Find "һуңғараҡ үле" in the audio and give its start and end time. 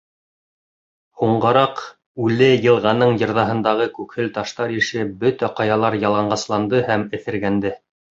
1.23-2.47